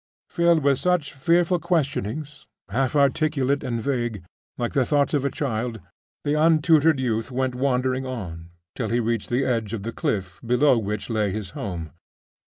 [0.31, 4.23] Filled with such fearful questionings, half inarticulate and vague,
[4.57, 5.79] like the thoughts of a child,
[6.23, 10.75] the untutored youth went wandering on, till he reached the edge of the cliff below
[10.79, 11.91] which lay his home.